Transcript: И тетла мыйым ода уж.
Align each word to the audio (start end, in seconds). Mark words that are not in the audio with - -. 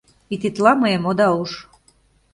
И 0.33 0.35
тетла 0.41 0.71
мыйым 0.81 1.03
ода 1.11 1.29
уж. 1.41 1.51